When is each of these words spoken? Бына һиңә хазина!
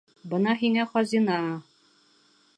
Бына 0.29 0.55
һиңә 0.61 0.85
хазина! 0.95 1.37